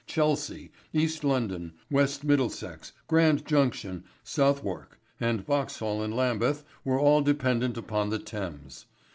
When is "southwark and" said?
4.23-5.45